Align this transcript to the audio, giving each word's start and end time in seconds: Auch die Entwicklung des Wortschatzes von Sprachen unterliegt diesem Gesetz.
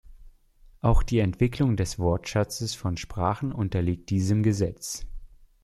Auch 0.79 1.03
die 1.03 1.19
Entwicklung 1.19 1.77
des 1.77 1.99
Wortschatzes 1.99 2.73
von 2.73 2.97
Sprachen 2.97 3.51
unterliegt 3.53 4.09
diesem 4.09 4.41
Gesetz. 4.41 5.05